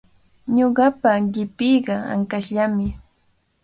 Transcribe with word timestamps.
Ñuqapa 0.55 1.11
qipiiqa 1.33 1.95
ankashllami. 2.13 2.87